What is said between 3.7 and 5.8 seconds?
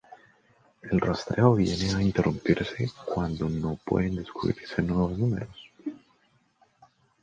pueden descubrirse nuevos números.